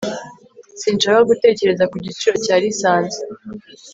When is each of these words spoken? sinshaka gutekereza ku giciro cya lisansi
sinshaka 0.81 1.21
gutekereza 1.29 1.83
ku 1.91 1.97
giciro 2.05 2.35
cya 2.45 2.55
lisansi 2.63 3.19